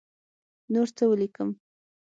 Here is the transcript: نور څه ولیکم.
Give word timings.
نور 0.73 0.87
څه 0.97 1.03
ولیکم. 1.07 1.49